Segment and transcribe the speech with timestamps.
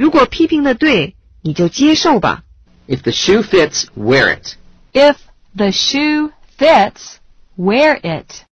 [0.00, 2.42] 如果批评的对，你就接受吧。
[2.88, 4.54] If the shoe fits, wear it.
[4.94, 5.16] If
[5.54, 7.16] the shoe fits,
[7.58, 8.46] wear it.